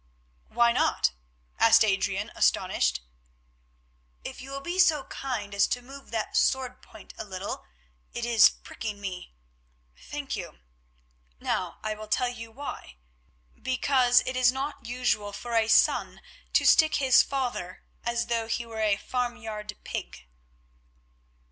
"Why 0.47 0.71
not?" 0.71 1.11
asked 1.59 1.83
Adrian, 1.85 2.31
astonished. 2.35 3.01
"If 4.23 4.41
you 4.41 4.49
will 4.49 4.59
be 4.61 4.79
so 4.79 5.03
kind 5.03 5.53
as 5.53 5.67
to 5.67 5.81
move 5.83 6.09
that 6.09 6.35
sword 6.35 6.81
point 6.81 7.13
a 7.19 7.23
little—it 7.23 8.25
is 8.25 8.49
pricking 8.49 8.99
me—thank 8.99 10.35
you. 10.35 10.57
Now 11.39 11.77
I 11.83 11.93
will 11.93 12.07
tell 12.07 12.29
you 12.29 12.51
why. 12.51 12.97
Because 13.61 14.21
it 14.25 14.35
is 14.35 14.51
not 14.51 14.87
usual 14.87 15.31
for 15.33 15.53
a 15.53 15.67
son 15.67 16.23
to 16.53 16.65
stick 16.65 16.95
his 16.95 17.21
father 17.21 17.83
as 18.03 18.25
though 18.25 18.47
he 18.47 18.65
were 18.65 18.79
a 18.81 18.97
farmyard 18.97 19.77
pig." 19.83 20.25